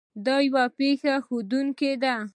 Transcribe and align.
د 0.25 0.27
یوې 0.47 0.65
پېښې 0.77 1.15
ښودنه 1.25 2.15